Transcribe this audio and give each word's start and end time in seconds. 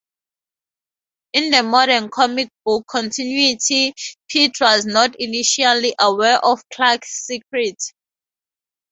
In 1.33 1.51
the 1.51 1.61
modern 1.61 2.09
comic 2.09 2.49
book 2.65 2.87
continuity, 2.87 3.93
Pete 4.27 4.55
was 4.59 4.83
not 4.83 5.15
initially 5.19 5.93
aware 5.99 6.43
of 6.43 6.67
Clark's 6.73 7.27
secret. 7.27 7.77